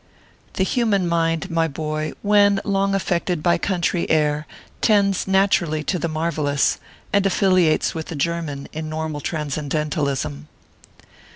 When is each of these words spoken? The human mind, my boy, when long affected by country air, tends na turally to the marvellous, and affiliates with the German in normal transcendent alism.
The 0.53 0.63
human 0.63 1.07
mind, 1.07 1.51
my 1.51 1.67
boy, 1.67 2.13
when 2.23 2.59
long 2.63 2.95
affected 2.95 3.43
by 3.43 3.59
country 3.59 4.09
air, 4.09 4.47
tends 4.81 5.27
na 5.27 5.45
turally 5.45 5.85
to 5.85 5.99
the 5.99 6.07
marvellous, 6.07 6.79
and 7.13 7.23
affiliates 7.23 7.93
with 7.93 8.07
the 8.07 8.15
German 8.15 8.67
in 8.73 8.89
normal 8.89 9.21
transcendent 9.21 9.93
alism. 9.95 10.45